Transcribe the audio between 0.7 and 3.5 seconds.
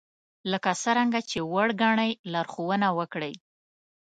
څرنګه چې وړ ګنئ لارښوونه وکړئ